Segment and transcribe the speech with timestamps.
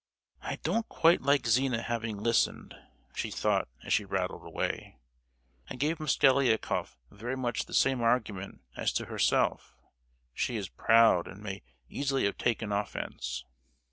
[0.41, 2.73] "I don't quite like Zina having listened!"
[3.13, 4.97] she thought as she rattled away.
[5.69, 9.77] "I gave Mosgliakoff very much the same argument as to herself:
[10.33, 13.45] she is proud, and may easily have taken offence!